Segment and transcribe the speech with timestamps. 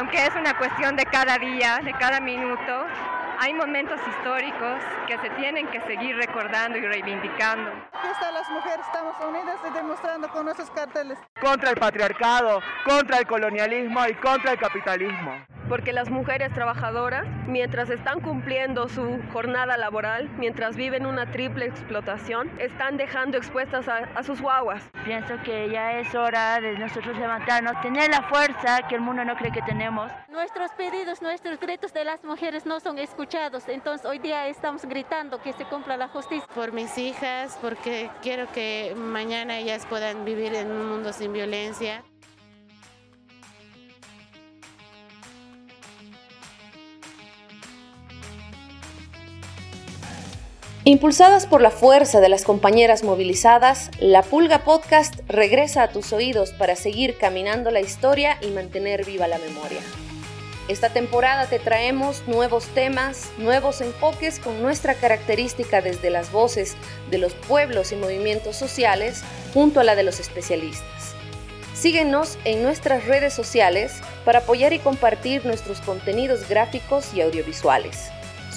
[0.00, 2.86] aunque es una cuestión de cada día, de cada minuto,
[3.38, 7.70] hay momentos históricos que se tienen que seguir recordando y reivindicando.
[7.92, 11.18] Aquí están las mujeres, estamos unidas y demostrando con nuestros carteles.
[11.38, 17.88] Contra el patriarcado, contra el colonialismo y contra el capitalismo porque las mujeres trabajadoras, mientras
[17.90, 24.42] están cumpliendo su jornada laboral, mientras viven una triple explotación, están dejando expuestas a, sus
[24.42, 24.82] guaguas.
[25.04, 29.36] Pienso que ya es hora de nosotros levantarnos, tener la fuerza que el mundo no
[29.36, 30.10] cree que tenemos.
[30.28, 35.40] Nuestros pedidos, nuestros gritos de las mujeres no son escuchados, entonces hoy día estamos gritando
[35.40, 36.48] que se cumpla la justicia.
[36.52, 42.02] Por mis hijas, porque quiero que mañana ellas puedan vivir en un mundo sin violencia.
[50.84, 56.52] Impulsadas por la fuerza de las compañeras movilizadas, La Pulga Podcast regresa a tus oídos
[56.52, 59.80] para seguir caminando la historia y mantener viva la memoria.
[60.68, 66.76] Esta temporada te traemos nuevos temas, nuevos enfoques con nuestra característica desde las voces
[67.10, 71.14] de los pueblos y movimientos sociales junto a la de los especialistas.
[71.74, 78.10] Síguenos en nuestras redes sociales para apoyar y compartir nuestros contenidos gráficos y audiovisuales.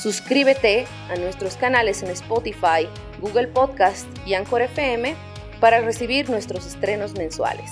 [0.04, 2.90] Suscríbete a nuestros canales en Spotify,
[3.22, 5.16] Google Podcast y Anchor FM
[5.62, 7.72] para recibir nuestros estrenos mensuales.